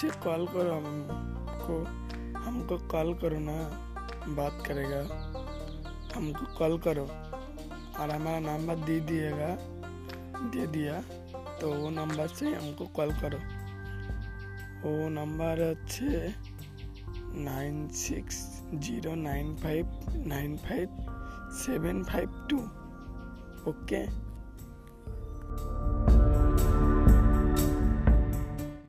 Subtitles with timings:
[0.00, 1.74] अच्छे कॉल करो, हमको
[2.40, 3.56] हमको कॉल करो ना,
[4.36, 5.00] बात करेगा।
[6.14, 9.48] हमको कॉल करो और हमारा नंबर दे दिएगा,
[10.54, 11.00] दे दिया
[11.60, 13.38] तो वो नंबर से हमको कॉल करो।
[14.84, 16.32] वो नंबर अच्छे,
[17.44, 18.40] nine six
[18.74, 19.90] zero nine five
[20.26, 20.88] nine five
[21.58, 22.58] seven five two,
[23.70, 24.04] okay?